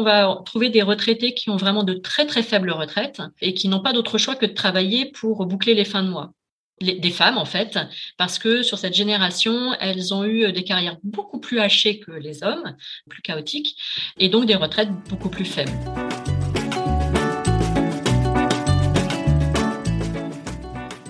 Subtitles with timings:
[0.00, 3.68] qu'on va trouver des retraités qui ont vraiment de très très faibles retraites et qui
[3.68, 6.32] n'ont pas d'autre choix que de travailler pour boucler les fins de mois
[6.80, 7.78] des femmes en fait,
[8.16, 12.42] parce que sur cette génération, elles ont eu des carrières beaucoup plus hachées que les
[12.42, 12.74] hommes,
[13.10, 13.76] plus chaotiques,
[14.18, 15.70] et donc des retraites beaucoup plus faibles.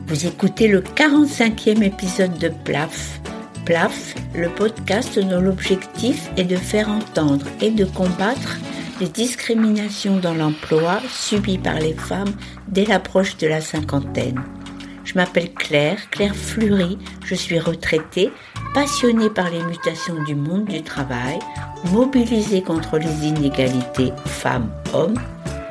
[0.09, 3.21] Vous écoutez le 45e épisode de PLAF.
[3.65, 8.59] PLAF, le podcast dont l'objectif est de faire entendre et de combattre
[9.01, 12.33] les discriminations dans l'emploi subies par les femmes
[12.69, 14.41] dès l'approche de la cinquantaine.
[15.05, 18.31] Je m'appelle Claire, Claire Fleury, je suis retraitée,
[18.75, 21.39] passionnée par les mutations du monde du travail,
[21.91, 25.19] mobilisée contre les inégalités femmes-hommes,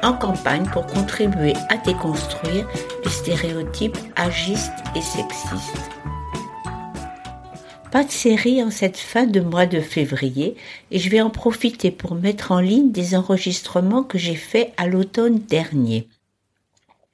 [0.01, 2.67] en campagne pour contribuer à déconstruire
[3.05, 5.91] les stéréotypes agistes et sexistes.
[7.91, 10.55] Pas de série en cette fin de mois de février
[10.91, 14.85] et je vais en profiter pour mettre en ligne des enregistrements que j'ai faits à
[14.85, 16.07] l'automne dernier.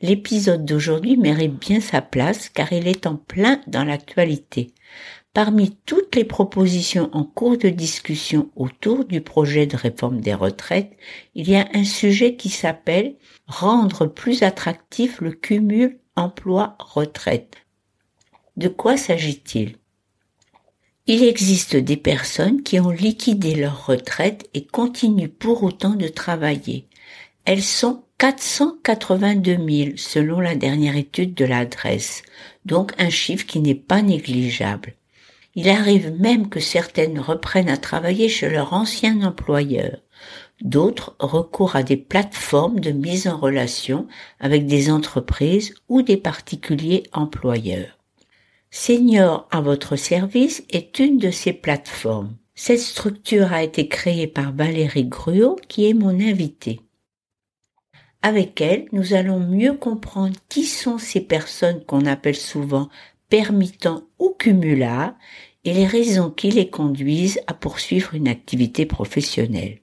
[0.02, 4.74] L'épisode d'aujourd'hui mérite bien sa place car il est en plein dans l'actualité.
[5.34, 10.92] Parmi toutes les propositions en cours de discussion autour du projet de réforme des retraites,
[11.36, 13.16] il y a un sujet qui s'appelle
[13.48, 17.56] rendre plus attractif le cumul emploi-retraite.
[18.58, 19.78] De quoi s'agit-il?
[21.08, 26.88] Il existe des personnes qui ont liquidé leur retraite et continuent pour autant de travailler.
[27.46, 32.24] Elles sont 482 000 selon la dernière étude de l'adresse,
[32.66, 34.96] donc un chiffre qui n'est pas négligeable.
[35.54, 40.00] Il arrive même que certaines reprennent à travailler chez leur ancien employeur.
[40.62, 44.08] D'autres recourent à des plateformes de mise en relation
[44.40, 47.96] avec des entreprises ou des particuliers employeurs.
[48.78, 52.36] Senior à votre service est une de ces plateformes.
[52.56, 56.82] Cette structure a été créée par Valérie Gruot qui est mon invitée.
[58.22, 62.90] Avec elle, nous allons mieux comprendre qui sont ces personnes qu'on appelle souvent
[63.30, 65.16] permittants ou cumulards
[65.64, 69.80] et les raisons qui les conduisent à poursuivre une activité professionnelle.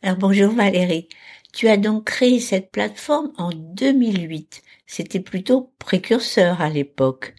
[0.00, 1.10] Alors bonjour Valérie,
[1.52, 4.62] tu as donc créé cette plateforme en 2008.
[4.86, 7.34] C'était plutôt précurseur à l'époque.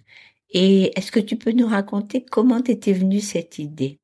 [0.52, 4.00] Et est-ce que tu peux nous raconter comment t'était venue cette idée?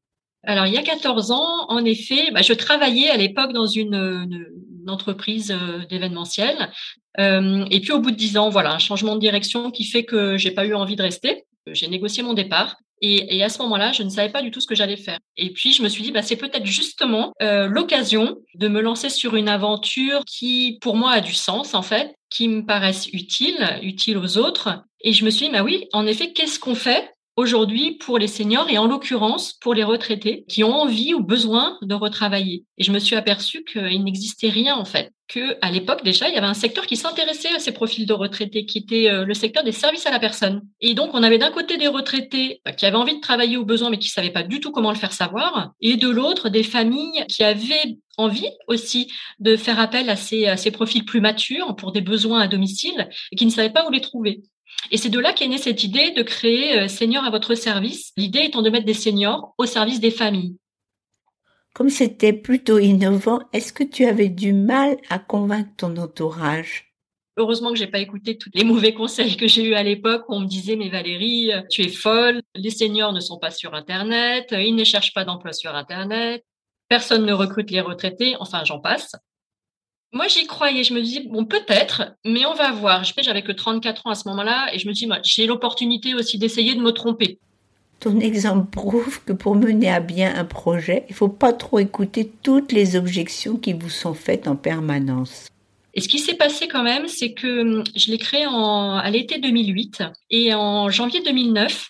[0.45, 4.49] Alors, il y a 14 ans, en effet, bah, je travaillais à l'époque dans une,
[4.87, 6.69] entreprise euh, d'événementiel.
[7.17, 10.03] Euh, et puis, au bout de 10 ans, voilà, un changement de direction qui fait
[10.03, 11.45] que j'ai pas eu envie de rester.
[11.67, 12.75] J'ai négocié mon départ.
[13.01, 15.19] Et, et, à ce moment-là, je ne savais pas du tout ce que j'allais faire.
[15.37, 19.09] Et puis, je me suis dit, bah, c'est peut-être justement euh, l'occasion de me lancer
[19.09, 23.79] sur une aventure qui, pour moi, a du sens, en fait, qui me paraisse utile,
[23.83, 24.83] utile aux autres.
[25.01, 28.27] Et je me suis dit, bah oui, en effet, qu'est-ce qu'on fait aujourd'hui pour les
[28.27, 32.65] seniors et en l'occurrence pour les retraités qui ont envie ou besoin de retravailler?
[32.77, 36.35] Et je me suis aperçue qu'il n'existait rien en fait, que à l'époque déjà il
[36.35, 39.33] y avait un secteur qui s'intéressait à ces profils de retraités, qui était euh, le
[39.33, 40.61] secteur des services à la personne.
[40.79, 43.65] Et donc on avait d'un côté des retraités bah, qui avaient envie de travailler au
[43.65, 46.63] besoin mais qui savaient pas du tout comment le faire savoir, et de l'autre des
[46.63, 51.75] familles qui avaient envie aussi de faire appel à ces, à ces profils plus matures
[51.75, 54.43] pour des besoins à domicile et qui ne savaient pas où les trouver.
[54.91, 58.11] Et c'est de là qu'est née cette idée de créer euh, Seniors à votre service,
[58.17, 60.57] l'idée étant de mettre des seniors au service des familles.
[61.73, 66.93] Comme c'était plutôt innovant, est-ce que tu avais du mal à convaincre ton entourage?
[67.35, 70.35] Heureusement que j'ai pas écouté tous les mauvais conseils que j'ai eus à l'époque où
[70.35, 73.73] on me disait mais Valérie, euh, tu es folle, les seniors ne sont pas sur
[73.73, 76.45] internet, euh, ils ne cherchent pas d'emploi sur internet,
[76.93, 79.15] personne ne recrute les retraités, enfin j'en passe.
[80.11, 80.83] Moi, j'y croyais.
[80.83, 83.03] Je me dis, bon, peut-être, mais on va voir.
[83.03, 86.75] J'avais que 34 ans à ce moment-là et je me dis, j'ai l'opportunité aussi d'essayer
[86.75, 87.39] de me tromper.
[87.99, 91.79] Ton exemple prouve que pour mener à bien un projet, il ne faut pas trop
[91.79, 95.47] écouter toutes les objections qui vous sont faites en permanence.
[95.95, 99.09] Et ce qui s'est passé quand même, c'est que hum, je l'ai créé en, à
[99.09, 101.89] l'été 2008 et en janvier 2009,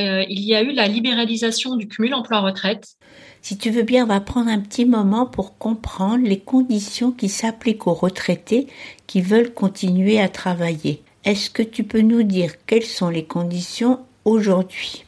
[0.00, 2.96] euh, il y a eu la libéralisation du cumul emploi-retraite.
[3.44, 7.28] Si tu veux bien, on va prendre un petit moment pour comprendre les conditions qui
[7.28, 8.68] s'appliquent aux retraités
[9.06, 11.02] qui veulent continuer à travailler.
[11.24, 15.04] Est-ce que tu peux nous dire quelles sont les conditions aujourd'hui?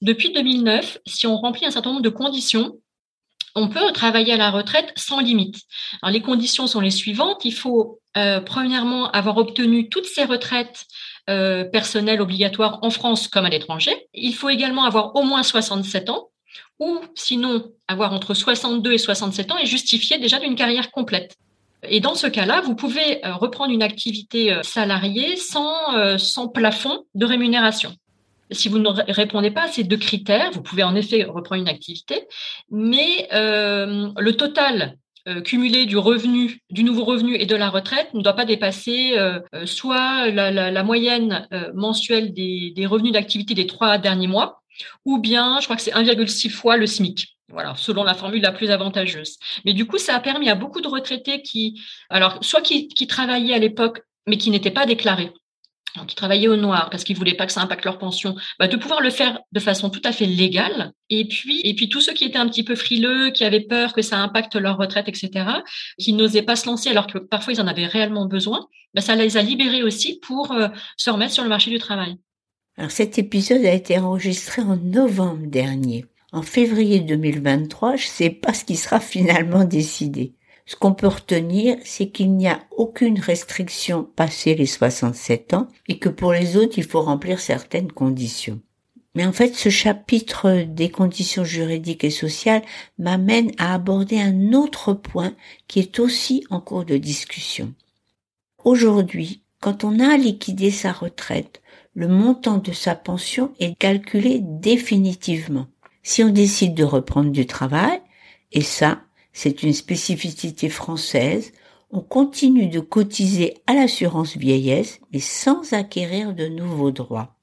[0.00, 2.78] Depuis 2009, si on remplit un certain nombre de conditions,
[3.56, 5.56] on peut travailler à la retraite sans limite.
[6.02, 7.44] Alors, les conditions sont les suivantes.
[7.44, 10.84] Il faut euh, premièrement avoir obtenu toutes ces retraites
[11.28, 14.06] euh, personnelles obligatoires en France comme à l'étranger.
[14.14, 16.28] Il faut également avoir au moins 67 ans
[16.78, 21.36] ou sinon avoir entre 62 et 67 ans et justifier déjà d'une carrière complète.
[21.88, 26.48] Et dans ce cas-là, vous pouvez euh, reprendre une activité euh, salariée sans, euh, sans
[26.48, 27.94] plafond de rémunération.
[28.50, 31.68] Si vous ne répondez pas à ces deux critères, vous pouvez en effet reprendre une
[31.68, 32.26] activité,
[32.70, 34.98] mais le total
[35.44, 39.16] cumulé du revenu, du nouveau revenu et de la retraite ne doit pas dépasser
[39.64, 44.62] soit la, moyenne mensuelle des revenus d'activité des trois derniers mois,
[45.04, 47.34] ou bien je crois que c'est 1,6 fois le SMIC.
[47.48, 49.38] Voilà, selon la formule la plus avantageuse.
[49.64, 53.54] Mais du coup, ça a permis à beaucoup de retraités qui, alors, soit qui, travaillaient
[53.54, 55.30] à l'époque, mais qui n'étaient pas déclarés,
[56.08, 58.76] qui travaillaient au noir parce qu'ils voulaient pas que ça impacte leur pension, bah, de
[58.76, 60.92] pouvoir le faire de façon tout à fait légale.
[61.10, 63.92] Et puis, et puis tous ceux qui étaient un petit peu frileux, qui avaient peur
[63.92, 65.46] que ça impacte leur retraite, etc.,
[65.98, 69.14] qui n'osaient pas se lancer alors que parfois ils en avaient réellement besoin, bah, ça
[69.16, 72.16] les a libérés aussi pour euh, se remettre sur le marché du travail.
[72.76, 76.06] Alors cet épisode a été enregistré en novembre dernier.
[76.32, 80.34] En février 2023, je ne sais pas ce qui sera finalement décidé.
[80.66, 85.98] Ce qu'on peut retenir, c'est qu'il n'y a aucune restriction passé les 67 ans et
[85.98, 88.60] que pour les autres, il faut remplir certaines conditions.
[89.14, 92.62] Mais en fait, ce chapitre des conditions juridiques et sociales
[92.98, 95.36] m'amène à aborder un autre point
[95.68, 97.72] qui est aussi en cours de discussion.
[98.64, 101.62] Aujourd'hui, quand on a liquidé sa retraite,
[101.94, 105.66] le montant de sa pension est calculé définitivement
[106.04, 108.00] si on décide de reprendre du travail,
[108.52, 109.02] et ça,
[109.32, 111.52] c'est une spécificité française,
[111.90, 117.36] on continue de cotiser à l'assurance vieillesse, mais sans acquérir de nouveaux droits.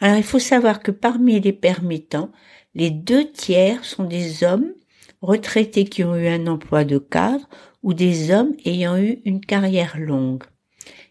[0.00, 2.30] Alors il faut savoir que parmi les permittants,
[2.74, 4.72] les deux tiers sont des hommes
[5.20, 7.48] retraités qui ont eu un emploi de cadre
[7.82, 10.44] ou des hommes ayant eu une carrière longue.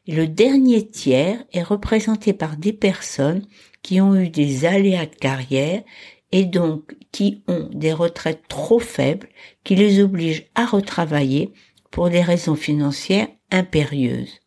[0.07, 3.45] Le dernier tiers est représenté par des personnes
[3.81, 5.83] qui ont eu des aléas de carrière
[6.31, 9.27] et donc qui ont des retraites trop faibles
[9.65, 11.51] qui les obligent à retravailler
[11.91, 14.39] pour des raisons financières impérieuses.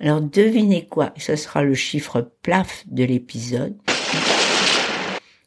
[0.00, 3.76] Alors devinez quoi, ce sera le chiffre plaf de l'épisode.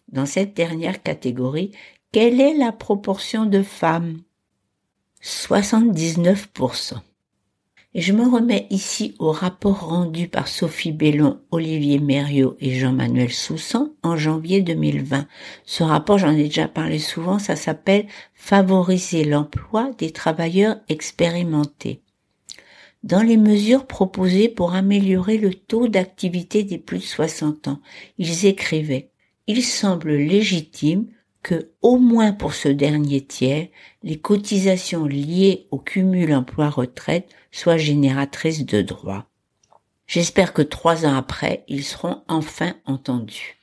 [0.10, 1.72] Dans cette dernière catégorie,
[2.12, 4.22] quelle est la proportion de femmes?
[5.24, 7.02] 79%.
[7.98, 13.32] Et je me remets ici au rapport rendu par Sophie Bellon, Olivier Mériot et Jean-Manuel
[13.32, 15.26] Soussan en janvier 2020.
[15.66, 18.06] Ce rapport, j'en ai déjà parlé souvent, ça s'appelle
[18.36, 22.04] Favoriser l'emploi des travailleurs expérimentés.
[23.02, 27.82] Dans les mesures proposées pour améliorer le taux d'activité des plus de 60 ans,
[28.20, 29.10] ils écrivaient
[29.48, 31.08] Il semble légitime
[31.44, 33.68] que, au moins pour ce dernier tiers,
[34.04, 39.26] les cotisations liées au cumul emploi-retraite soient génératrices de droits.
[40.08, 43.58] J'espère que trois ans après, ils seront enfin entendus.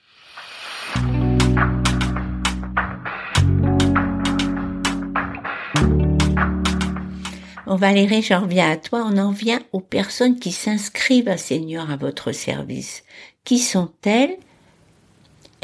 [7.66, 9.08] Bon Valérie, j'en reviens à toi.
[9.10, 13.04] On en vient aux personnes qui s'inscrivent à Seigneur à votre service.
[13.44, 14.36] Qui sont-elles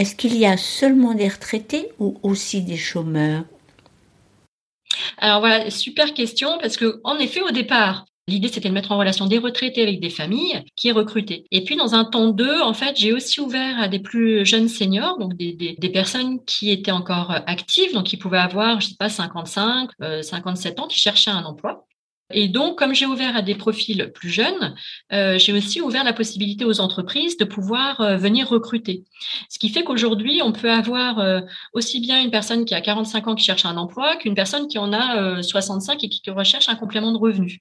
[0.00, 3.44] est-ce qu'il y a seulement des retraités ou aussi des chômeurs?
[5.19, 8.99] Alors voilà, super question parce que en effet au départ, L'idée, c'était de mettre en
[8.99, 11.47] relation des retraités avec des familles qui recrutaient.
[11.50, 14.69] Et puis, dans un temps deux, en fait, j'ai aussi ouvert à des plus jeunes
[14.69, 19.08] seniors, donc des, personnes qui étaient encore actives, donc qui pouvaient avoir, je sais pas,
[19.08, 19.91] 55,
[20.23, 21.88] 57 euh, ans, qui cherchaient un emploi.
[22.31, 24.75] Et donc, comme j'ai ouvert à des profils plus jeunes,
[25.12, 29.05] euh, j'ai aussi ouvert la possibilité aux entreprises de pouvoir euh, venir recruter.
[29.49, 31.41] Ce qui fait qu'aujourd'hui, on peut avoir euh,
[31.73, 34.79] aussi bien une personne qui a 45 ans qui cherche un emploi qu'une personne qui
[34.79, 37.60] en a 65 et qui, recherche un complément de revenu.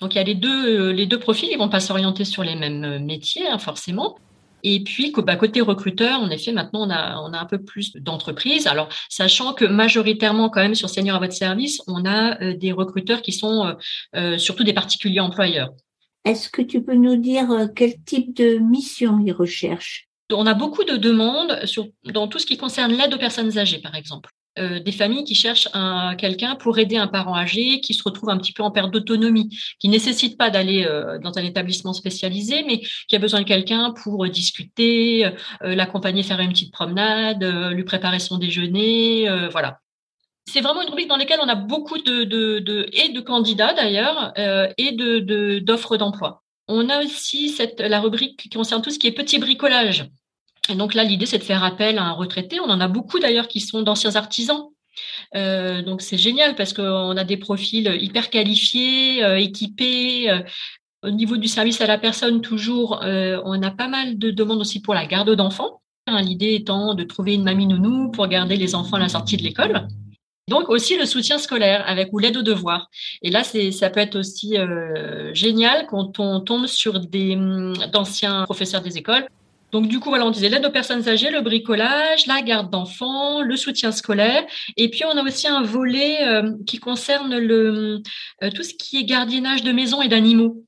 [0.00, 2.54] Donc, il y a les deux, les deux profils, ils vont pas s'orienter sur les
[2.54, 4.16] mêmes métiers, hein, forcément.
[4.62, 7.92] Et puis, bah, côté recruteur, en effet, maintenant, on a, on a un peu plus
[7.94, 8.66] d'entreprises.
[8.66, 12.72] Alors, sachant que majoritairement, quand même, sur Senior à votre service, on a euh, des
[12.72, 13.72] recruteurs qui sont euh,
[14.16, 15.70] euh, surtout des particuliers employeurs.
[16.24, 20.08] Est-ce que tu peux nous dire quel type de mission ils recherchent?
[20.32, 23.78] On a beaucoup de demandes sur, dans tout ce qui concerne l'aide aux personnes âgées,
[23.78, 24.30] par exemple.
[24.60, 28.28] Euh, des familles qui cherchent un, quelqu'un pour aider un parent âgé qui se retrouve
[28.28, 29.48] un petit peu en perte d'autonomie,
[29.78, 33.92] qui nécessite pas d'aller euh, dans un établissement spécialisé, mais qui a besoin de quelqu'un
[33.92, 39.80] pour discuter, euh, l'accompagner, faire une petite promenade, lui préparer son déjeuner, voilà.
[40.46, 44.92] C'est vraiment une rubrique dans laquelle on a beaucoup de, et de candidats d'ailleurs et
[44.92, 46.42] de d'offres d'emploi.
[46.68, 50.10] On a aussi la rubrique qui concerne tout ce qui est petit bricolage.
[50.68, 52.60] Et donc là, l'idée, c'est de faire appel à un retraité.
[52.60, 54.68] On en a beaucoup d'ailleurs qui sont d'anciens artisans.
[55.34, 60.30] Euh, donc c'est génial parce qu'on a des profils hyper qualifiés, euh, équipés.
[60.30, 60.40] Euh,
[61.02, 64.82] au niveau du service à la personne, toujours, on a pas mal de demandes aussi
[64.82, 65.80] pour la garde d'enfants.
[66.06, 69.38] Hein, l'idée étant de trouver une mamie nounou pour garder les enfants à la sortie
[69.38, 69.88] de l'école.
[70.46, 72.90] Donc aussi le soutien scolaire avec ou l'aide aux devoirs.
[73.22, 74.56] Et là, ça peut être aussi
[75.32, 79.26] génial quand on tombe sur des hum, d'anciens professeurs des écoles
[79.72, 83.42] Donc du coup, voilà, on disait l'aide aux personnes âgées, le bricolage, la garde d'enfants,
[83.42, 84.44] le soutien scolaire.
[84.76, 88.00] Et puis on a aussi un volet euh, qui concerne euh,
[88.54, 90.64] tout ce qui est gardiennage de maisons et d'animaux.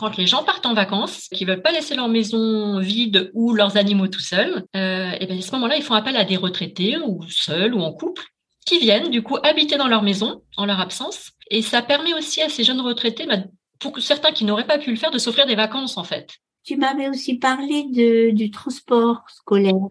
[0.00, 3.76] Quand les gens partent en vacances, qui veulent pas laisser leur maison vide ou leurs
[3.76, 6.98] animaux tout seuls, euh, et bien à ce moment-là, ils font appel à des retraités
[6.98, 8.24] ou seuls ou en couple
[8.66, 11.30] qui viennent du coup habiter dans leur maison en leur absence.
[11.50, 13.38] Et ça permet aussi à ces jeunes retraités, bah,
[13.78, 16.34] pour certains qui n'auraient pas pu le faire, de s'offrir des vacances en fait.
[16.66, 19.88] Tu m'avais aussi parlé de, du transport scolaire.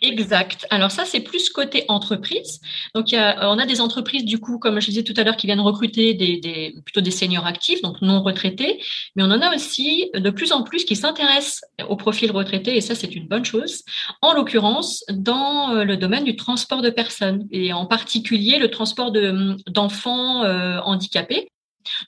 [0.00, 0.66] Exact.
[0.70, 2.60] Alors ça, c'est plus côté entreprise.
[2.94, 5.46] Donc, a, on a des entreprises, du coup, comme je disais tout à l'heure, qui
[5.46, 8.82] viennent recruter des, plutôt des seniors actifs, donc non retraités.
[9.16, 12.80] Mais on en a aussi de plus en plus qui s'intéressent au profil retraité, et
[12.80, 13.82] ça, c'est une bonne chose.
[14.20, 19.10] En l'occurrence, dans euh, le domaine du transport de personnes, et en particulier le transport
[19.10, 21.48] de, d'enfants euh, handicapés.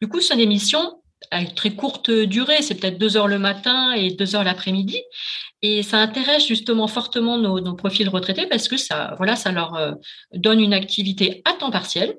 [0.01, 1.01] Du coup, c'est une émission
[1.31, 5.01] à très courte durée, c'est peut-être deux heures le matin et deux heures l'après-midi.
[5.63, 9.93] Et ça intéresse justement fortement nos, profils retraités parce que ça, voilà, ça leur euh,
[10.33, 12.15] donne une activité à temps partiel,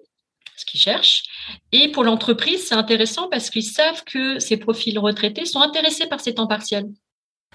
[0.58, 1.24] ce qu'ils cherchent.
[1.72, 6.20] Et pour l'entreprise, c'est intéressant parce qu'ils savent que ces profils retraités sont intéressés par
[6.20, 6.88] ces temps partiels.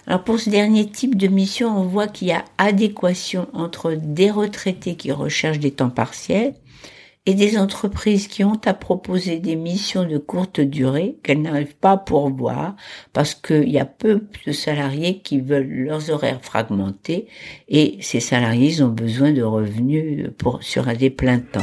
[0.07, 4.31] Alors pour ce dernier type de mission, on voit qu'il y a adéquation entre des
[4.31, 6.55] retraités qui recherchent des temps partiels
[7.27, 11.93] et des entreprises qui ont à proposer des missions de courte durée qu'elles n'arrivent pas
[11.93, 12.77] à pourvoir
[13.13, 17.29] parce qu'il y a peu de salariés qui veulent leurs horaires fragmentés
[17.69, 21.61] et ces salariés ont besoin de revenus sur un des plein temps.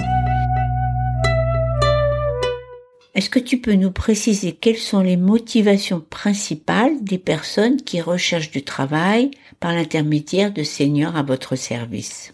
[3.16, 8.52] Est-ce que tu peux nous préciser quelles sont les motivations principales des personnes qui recherchent
[8.52, 12.32] du travail par l'intermédiaire de seniors à votre service?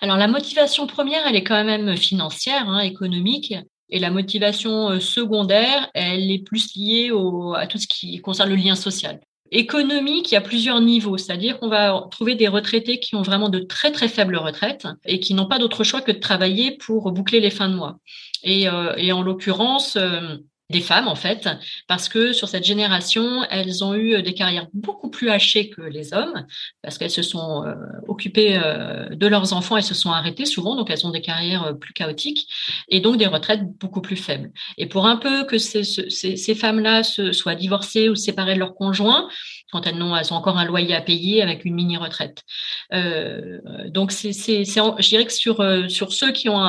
[0.00, 3.54] Alors la motivation première, elle est quand même financière, hein, économique.
[3.90, 7.10] Et la motivation euh, secondaire, elle est plus liée
[7.56, 9.20] à tout ce qui concerne le lien social.
[9.50, 13.50] Économique, il y a plusieurs niveaux, c'est-à-dire qu'on va trouver des retraités qui ont vraiment
[13.50, 17.12] de très très faibles retraites et qui n'ont pas d'autre choix que de travailler pour
[17.12, 17.98] boucler les fins de mois.
[18.42, 20.38] Et, euh, en l'occurrence, euh,
[20.70, 21.48] des femmes en fait,
[21.88, 26.14] parce que sur cette génération, elles ont eu des carrières beaucoup plus hachées que les
[26.14, 26.46] hommes,
[26.82, 27.74] parce qu'elles se sont euh,
[28.08, 31.64] occupées euh, de leurs enfants, elles se sont arrêtées souvent, donc elles ont des carrières
[31.64, 32.48] euh, plus chaotiques
[32.88, 34.50] et donc des retraites beaucoup plus faibles.
[34.78, 38.60] Et pour un peu que ces, ces, ces femmes-là se, soient divorcées ou séparées de
[38.60, 39.28] leurs conjoints,
[39.74, 42.44] quand elles, ont, elles ont encore un loyer à payer avec une mini-retraite.
[42.92, 46.60] Euh, donc, c'est, je dirais que sur, euh, sur ceux qui ont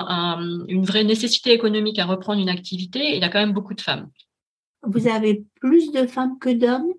[0.67, 3.81] une vraie nécessité économique à reprendre une activité, il y a quand même beaucoup de
[3.81, 4.09] femmes.
[4.81, 6.93] Vous avez plus de femmes que d'hommes?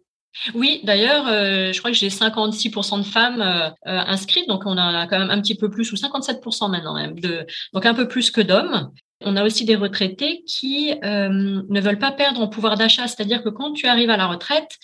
[0.55, 5.19] Oui, d'ailleurs, euh, je crois que j'ai 56% de femmes inscrites, donc on a quand
[5.19, 8.43] même un petit peu plus, ou 57% maintenant même, de, donc un peu plus que
[8.43, 8.93] d'hommes.
[9.23, 13.43] On a aussi des retraités qui euh, ne veulent pas perdre en pouvoir d'achat, c'est-à-dire
[13.43, 14.79] que quand tu arrives à la retraite,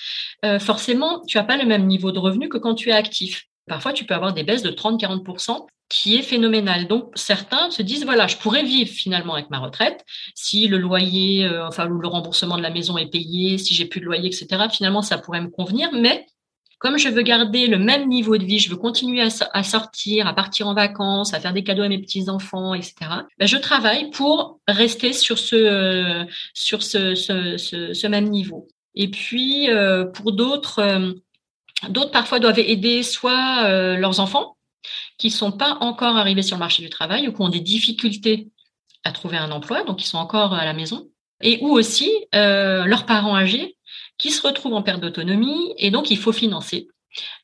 [0.44, 3.44] euh, forcément, tu n'as pas le même niveau de revenu que quand tu es actif.
[3.68, 6.88] Parfois, tu peux avoir des baisses de 30-40%, qui est phénoménal.
[6.88, 10.02] Donc, certains se disent, voilà, je pourrais vivre finalement avec ma retraite
[10.34, 14.00] si le loyer, euh, enfin, le remboursement de la maison est payé, si j'ai plus
[14.00, 14.46] de loyer, etc.
[14.72, 16.24] Finalement, ça pourrait me convenir, mais
[16.82, 20.34] comme je veux garder le même niveau de vie, je veux continuer à, sortir, à
[20.34, 22.94] partir en vacances, à faire des cadeaux à mes petits enfants, etc.
[23.38, 28.66] Ben, je travaille pour rester sur ce sur ce, ce, ce, même niveau.
[28.96, 31.12] Et puis euh, pour d'autres, euh,
[31.88, 34.56] d'autres parfois doivent aider soit euh, leurs enfants
[35.18, 38.48] qui sont pas encore arrivés sur le marché du travail ou qui ont des difficultés
[39.04, 41.08] à trouver un emploi, donc ils sont encore à la maison,
[41.40, 43.76] et ou aussi leurs parents âgés
[44.22, 46.86] qui se retrouvent en perte d'autonomie et donc il faut financer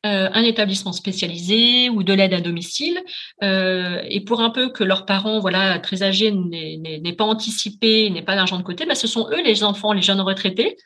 [0.06, 3.02] euh, un établissement spécialisé ou de l'aide à domicile.
[3.42, 8.23] Euh, et pour un peu que leurs parents, voilà, très âgés, n'aient pas anticipé, n'aient
[8.23, 10.76] pas d'argent de côté, bah, ce sont eux, les enfants, les jeunes retraités,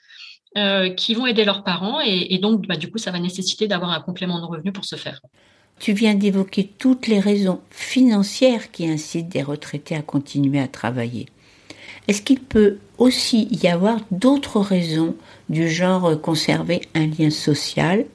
[0.56, 2.00] euh, qui vont aider leurs parents.
[2.00, 4.96] Et, donc, bah, du coup, ça va nécessiter d'avoir un complément de revenu pour ce
[4.96, 5.20] faire.
[5.78, 11.26] Tu viens d'évoquer toutes les raisons financières qui incitent des retraités à continuer à travailler.
[12.08, 15.14] Est-ce qu'il peut aussi y avoir d'autres raisons
[15.48, 18.06] du genre conserver un lien social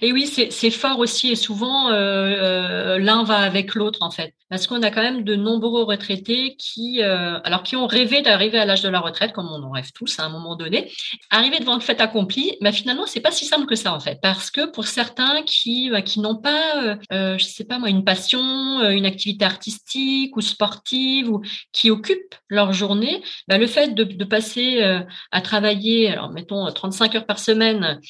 [0.00, 4.34] et oui, c'est fort aussi et souvent euh, euh, l'un va avec l'autre en fait,
[4.50, 8.64] parce qu'on a quand même de nombreux retraités qui, euh, qui ont rêvé d'arriver à
[8.66, 10.90] l'âge de la retraite, comme on en rêve tous à un moment donné,
[11.30, 14.18] arriver devant le fait accompli, mais finalement c'est pas si simple que ça en fait,
[14.20, 19.06] parce que pour certains qui qui n'ont pas, je sais pas moi, une passion, une
[19.06, 21.42] activité artistique ou sportive ou
[21.72, 24.82] qui occupent leur journée, bah, le fait de, passer
[25.30, 28.00] à travailler, alors mettons 35 heures par semaine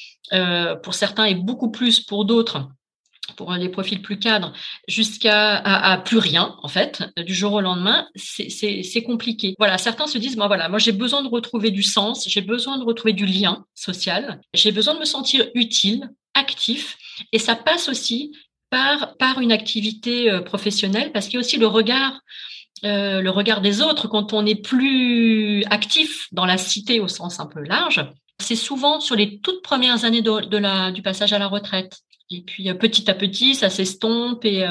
[0.82, 2.68] pour certains et beaucoup plus pour d'autres
[3.36, 4.52] pour les profils plus cadres,
[4.86, 9.54] jusqu'à à, plus rien, en fait, du jour au lendemain, c'est compliqué.
[9.58, 12.78] Voilà, certains se disent, moi, voilà, moi, j'ai besoin de retrouver du sens, j'ai besoin
[12.78, 16.96] de retrouver du lien social, j'ai besoin de me sentir utile actif.
[17.32, 18.32] Et ça passe aussi
[18.70, 22.20] par, une activité euh, professionnelle, parce qu'il y a aussi le regard,
[22.84, 27.38] euh, le regard des autres quand on est plus actif dans la cité au sens
[27.38, 28.04] un peu large.
[28.41, 32.00] C'est souvent sur les toutes premières années du passage à la retraite.
[32.31, 34.67] Et puis petit à petit, ça s'estompe et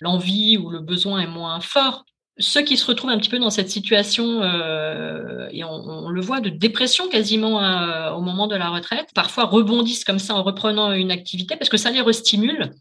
[0.00, 2.04] l'envie ou le besoin est moins fort
[2.38, 6.40] ceux qui se retrouvent un petit peu dans cette situation, euh, et on, le voit,
[6.40, 10.92] de dépression quasiment euh, au moment de la retraite, parfois rebondissent comme ça en reprenant
[10.92, 12.74] une activité parce que ça les restimule.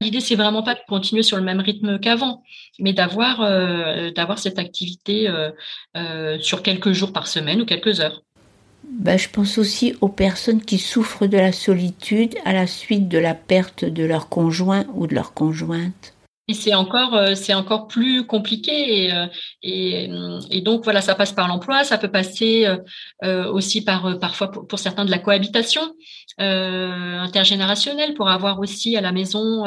[0.00, 2.42] L'idée, c'est vraiment pas de continuer sur le même rythme qu'avant,
[2.78, 5.28] mais euh, d'avoir cette activité
[6.40, 8.22] sur quelques jours par semaine ou quelques heures.
[8.90, 13.18] Ben, je pense aussi aux personnes qui souffrent de la solitude à la suite de
[13.18, 16.14] la perte de leur conjoint ou de leur conjointe
[16.54, 19.26] c'est encore, euh, c'est encore plus compliqué et, euh,
[19.66, 22.66] euh, et, donc voilà, ça passe par l'emploi, ça peut passer
[23.22, 25.82] aussi par parfois pour, certains de la cohabitation
[26.38, 29.64] intergénérationnelle pour avoir aussi à la maison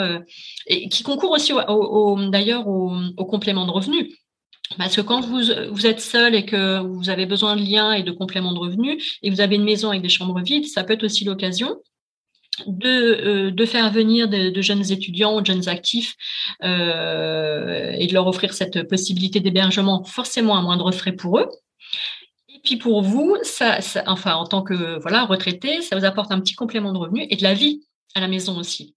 [0.68, 4.14] et qui concourt aussi au, d'ailleurs au, complément de revenus.
[4.78, 8.12] Parce que quand vous, êtes seul et que vous avez besoin de liens et de
[8.12, 11.04] compléments de revenus et vous avez une maison avec des chambres vides, ça peut être
[11.04, 11.78] aussi l'occasion
[12.68, 16.16] de, euh, faire venir de, jeunes étudiants ou de jeunes actifs
[16.64, 21.50] euh, et de leur offrir cette possibilité d'hébergement forcément à moindre frais pour eux.
[22.50, 23.36] Et puis pour vous,
[24.06, 27.44] enfin en tant que retraité, ça vous apporte un petit complément de revenu et de
[27.44, 27.82] la vie
[28.16, 28.96] à la maison aussi.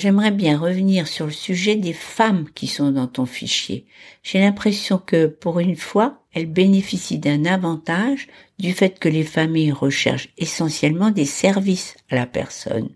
[0.00, 3.86] J'aimerais bien revenir sur le sujet des femmes qui sont dans ton fichier.
[4.22, 8.26] J'ai l'impression que, pour une fois, elles bénéficient d'un avantage
[8.58, 12.88] du fait que les familles recherchent essentiellement des services à la personne.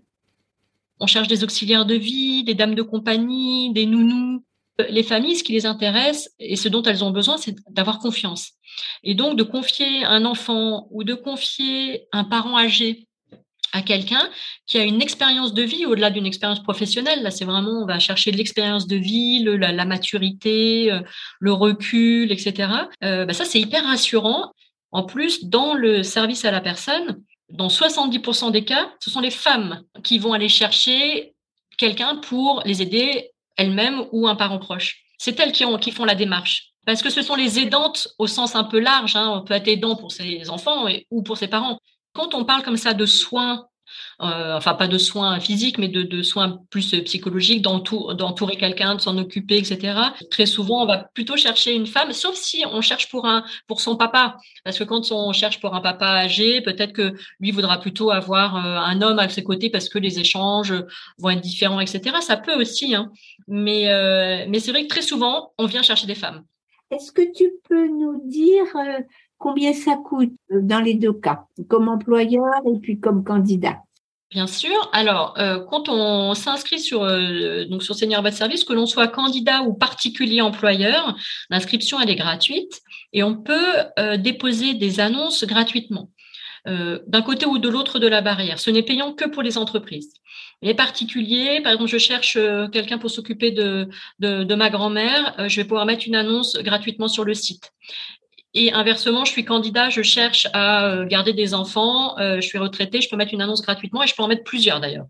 [0.99, 4.43] On cherche des auxiliaires de vie, des dames de compagnie, des nounous.
[4.89, 8.53] Les familles, ce qui les intéresse et ce dont elles ont besoin, c'est d'avoir confiance.
[9.03, 13.07] Et donc de confier un enfant ou de confier un parent âgé
[13.73, 14.29] à quelqu'un
[14.65, 17.23] qui a une expérience de vie au-delà d'une expérience professionnelle.
[17.23, 21.01] Là, c'est vraiment, on va chercher l'expérience de vie, la, maturité, euh,
[21.39, 22.69] le recul, etc.
[23.03, 24.53] Euh, bah, ça, c'est hyper rassurant.
[24.91, 29.31] En plus, dans le service à la personne, dans 70% des cas, ce sont les
[29.31, 31.33] femmes qui vont aller chercher
[31.77, 35.03] quelqu'un pour les aider elles-mêmes ou un parent proche.
[35.17, 36.71] C'est elles qui font la démarche.
[36.85, 39.15] Parce que ce sont les aidantes au sens un peu large.
[39.15, 39.31] Hein.
[39.35, 41.79] On peut être aidant pour ses enfants ou pour ses parents.
[42.15, 43.67] Quand on parle comme ça de soins,
[44.21, 49.17] euh, enfin pas de soins physiques, mais de, soins plus psychologiques, d'entourer quelqu'un, de s'en
[49.17, 49.99] occuper, etc.
[50.31, 53.81] Très souvent, on va plutôt chercher une femme, sauf si on cherche pour un pour
[53.81, 57.79] son papa, parce que quand on cherche pour un papa âgé, peut-être que lui voudra
[57.79, 60.73] plutôt avoir euh, un homme à ses côtés parce que les échanges
[61.17, 62.15] vont être différents, etc.
[62.21, 63.11] Ça peut aussi, hein.
[63.47, 66.43] mais euh, mais c'est vrai que très souvent, on vient chercher des femmes.
[66.91, 68.67] Est-ce que tu peux nous dire
[69.45, 73.77] combien ça coûte euh, dans les deux cas, comme employeur et puis comme candidat?
[74.31, 74.89] Bien sûr.
[74.91, 79.07] Alors, euh, quand on s'inscrit sur euh, donc sur Senior Bad Service, que l'on soit
[79.07, 81.15] candidat ou particulier employeur,
[81.51, 82.81] l'inscription elle est gratuite
[83.13, 83.71] et on peut
[84.17, 86.09] déposer des annonces gratuitement.
[86.65, 88.57] d'un côté ou de l'autre de la barrière.
[88.57, 90.11] Ce n'est payant que pour les entreprises.
[90.63, 92.39] Les particuliers, par exemple, je cherche
[92.73, 93.87] quelqu'un pour s'occuper de,
[94.19, 97.71] de, ma grand-mère, je vais pouvoir mettre une annonce gratuitement sur le site.
[98.57, 102.57] Et inversement, je suis candidat, je cherche à euh, garder des enfants, euh, je suis
[102.57, 105.05] retraité, je peux mettre une annonce gratuitement et je peux en mettre plusieurs d'ailleurs.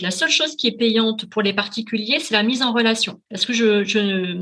[0.00, 3.20] La seule chose qui est payante pour les particuliers, c'est la mise en relation.
[3.28, 4.36] Parce que je, je,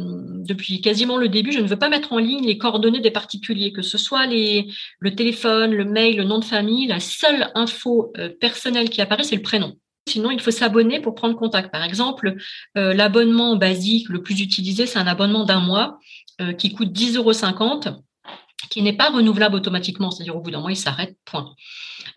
[0.44, 3.72] depuis quasiment le début, je ne veux pas mettre en ligne les coordonnées des particuliers,
[3.72, 4.68] que ce soit les,
[5.00, 6.86] le téléphone, le mail, le nom de famille.
[6.86, 9.76] La seule info euh, personnelle qui apparaît, c'est le prénom.
[10.08, 11.72] Sinon, il faut s'abonner pour prendre contact.
[11.72, 12.36] Par exemple,
[12.76, 15.98] l'abonnement basique le plus utilisé, c'est un abonnement d'un mois
[16.58, 17.32] qui coûte 10,50 euros
[18.70, 21.54] qui n'est pas renouvelable automatiquement, c'est-à-dire au bout d'un mois, il s'arrête, point.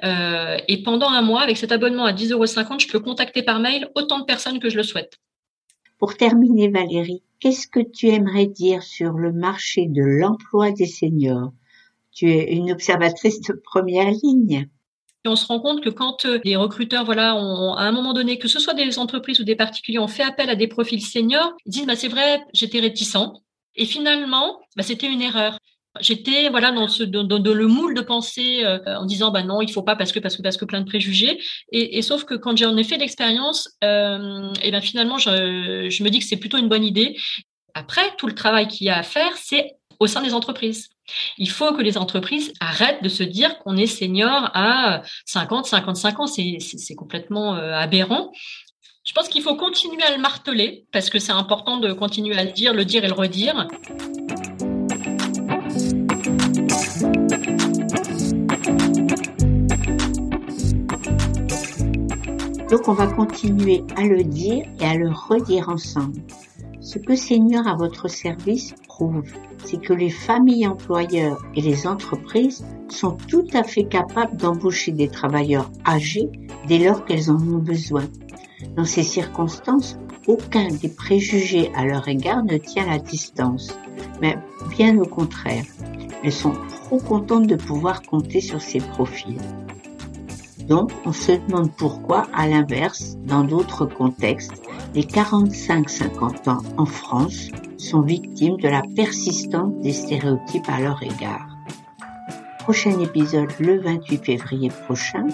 [0.03, 2.45] Euh, et pendant un mois, avec cet abonnement à 10,50 euros,
[2.79, 5.19] je peux contacter par mail autant de personnes que je le souhaite.
[5.97, 11.51] Pour terminer, Valérie, qu'est-ce que tu aimerais dire sur le marché de l'emploi des seniors?
[12.12, 14.69] Tu es une observatrice de première ligne.
[15.25, 18.13] Et on se rend compte que quand euh, les recruteurs, voilà, ont, à un moment
[18.13, 21.01] donné, que ce soit des entreprises ou des particuliers, ont fait appel à des profils
[21.01, 23.17] seniors, ils disent, bah, c'est vrai, j'étais réticent.
[23.75, 25.57] Et finalement, bah, c'était une erreur.
[25.99, 29.95] J'étais voilà dans le moule de pensée euh, en disant bah non il faut pas
[29.95, 31.39] parce que parce que parce que plein de préjugés
[31.71, 36.09] et, sauf que quand j'en ai fait l'expérience euh, et ben finalement je, je me
[36.09, 37.17] dis que c'est plutôt une bonne idée.
[37.73, 40.89] Après tout le travail qu'il y a à faire c'est au sein des entreprises.
[41.38, 46.19] Il faut que les entreprises arrêtent de se dire qu'on est senior à 50, 55
[46.19, 46.27] ans.
[46.27, 48.31] C'est complètement euh, aberrant.
[49.03, 52.43] Je pense qu'il faut continuer à le marteler parce que c'est important de continuer à
[52.43, 53.67] le dire, le dire et le redire.
[62.69, 66.21] Donc on va continuer à le dire et à le redire ensemble.
[66.82, 69.23] Ce que Seigneur à votre service prouve,
[69.65, 75.08] c'est que les familles employeurs et les entreprises sont tout à fait capables d'embaucher des
[75.08, 76.29] travailleurs âgés
[76.67, 78.05] dès lors qu'elles en ont besoin.
[78.77, 83.77] Dans ces circonstances, aucun des préjugés à leur égard ne tient la distance,
[84.21, 84.38] mais
[84.77, 85.65] bien au contraire.
[86.23, 89.38] Elles sont trop contentes de pouvoir compter sur ces profils.
[90.69, 94.62] Donc, on se demande pourquoi, à l'inverse, dans d'autres contextes,
[94.93, 101.47] les 45-50 ans en France sont victimes de la persistance des stéréotypes à leur égard.
[102.60, 105.25] Prochain épisode le 28 février prochain.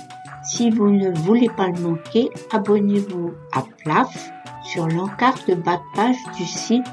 [0.45, 4.32] Si vous ne voulez pas le manquer, abonnez-vous à PLAF
[4.63, 6.86] sur l'encart de bas de page du site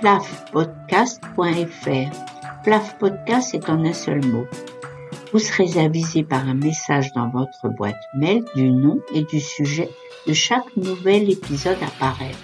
[0.00, 2.62] plafpodcast.fr.
[2.64, 4.46] PLAF Podcast est en un seul mot.
[5.32, 9.88] Vous serez avisé par un message dans votre boîte mail du nom et du sujet
[10.26, 12.38] de chaque nouvel épisode apparaître.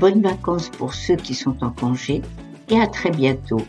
[0.00, 2.20] Bonnes vacances pour ceux qui sont en congé
[2.68, 3.62] et à très bientôt.